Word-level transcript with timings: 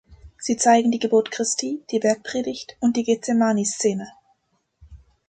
Sie 0.39 0.57
zeigen 0.57 0.89
die 0.89 0.97
Geburt 0.97 1.29
Christi, 1.29 1.83
die 1.91 1.99
Bergpredigt 1.99 2.75
und 2.79 2.97
die 2.97 3.03
Getsemani-Szene. 3.03 4.07